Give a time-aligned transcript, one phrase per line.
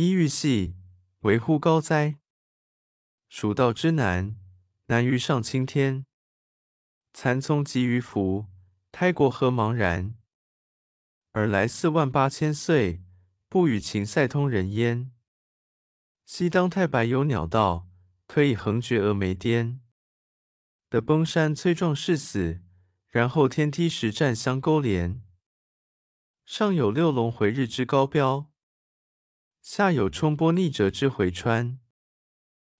[0.00, 0.76] 衣欲系，
[1.18, 2.16] 为乎高哉？
[3.28, 4.34] 蜀道之难，
[4.86, 6.06] 难于上青天。
[7.12, 8.46] 蚕丛及鱼凫，
[8.90, 10.14] 胎国何茫然？
[11.32, 13.04] 尔来四万八千岁，
[13.50, 15.12] 不与秦塞通人烟。
[16.24, 17.86] 西当太白有鸟道，
[18.26, 19.82] 可以横绝峨眉巅。
[20.88, 22.62] 得崩山摧壮士死，
[23.10, 25.22] 然后天梯石栈相勾连。
[26.46, 28.49] 上有六龙回日之高标，
[29.60, 31.78] 下有冲波逆折之回川。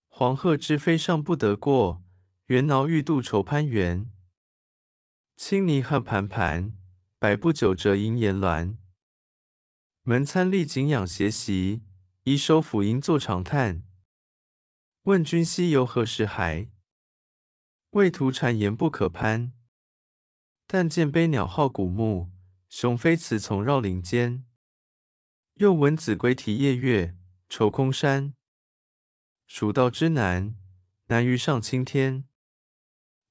[0.08, 2.02] 黄鹤之飞上不得过，
[2.46, 4.10] 猿猱欲度愁攀援。
[5.36, 6.76] 青泥汉盘盘，
[7.18, 8.76] 百步九折银岩峦。
[10.02, 11.82] 门参立景仰斜习。
[12.24, 13.82] 以手抚膺坐长叹，
[15.04, 16.68] 问君西游何时还？
[17.92, 19.54] 畏途谗言不可攀。
[20.66, 22.30] 但见悲鸟号古木，
[22.68, 24.44] 雄飞雌从绕林间。
[25.60, 27.14] 又闻子规啼夜月，
[27.50, 28.32] 愁空山。
[29.46, 30.56] 蜀道之难，
[31.08, 32.24] 难于上青天。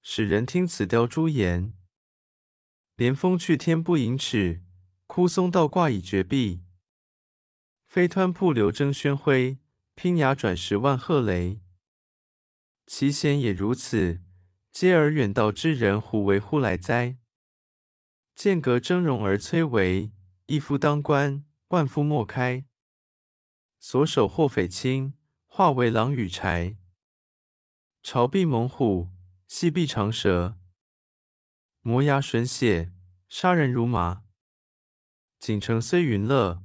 [0.03, 1.73] 使人听此凋朱颜，
[2.95, 4.61] 连峰去天不盈尺，
[5.07, 6.61] 枯松倒挂倚绝壁。
[7.87, 9.57] 飞湍瀑流争喧辉，
[9.95, 11.59] 砯崖转石万壑雷。
[12.85, 14.21] 其险也如此，
[14.71, 17.17] 嗟尔远道之人胡为乎来哉？
[18.35, 20.11] 剑阁峥嵘而崔嵬，
[20.45, 22.65] 一夫当关，万夫莫开。
[23.79, 25.13] 所守或匪亲，
[25.47, 26.77] 化为狼与豺。
[28.03, 29.09] 朝避猛虎，
[29.47, 30.57] 夕避长蛇。
[31.81, 32.93] 磨牙吮血，
[33.27, 34.23] 杀人如麻。
[35.39, 36.61] 锦城虽云乐。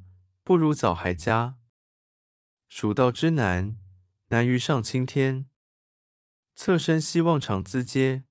[0.46, 1.56] 不如早还家。
[2.68, 3.78] 蜀道之难，
[4.28, 5.48] 难于上青天。
[6.54, 8.24] 侧身西望长咨嗟，